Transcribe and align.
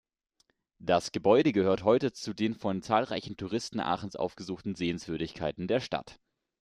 Das 0.79 1.11
Gebäude 1.11 1.51
gehört 1.51 1.83
heute 1.83 2.11
zu 2.11 2.33
den 2.33 2.55
von 2.55 2.81
zahlreichen 2.81 3.37
Touristen 3.37 3.79
Aachens 3.79 4.15
aufgesuchten 4.15 4.73
Sehenswürdigkeiten 4.73 5.67
der 5.67 5.79
Stadt. 5.79 6.19